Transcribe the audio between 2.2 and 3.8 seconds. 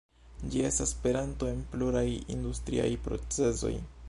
industriaj procezoj.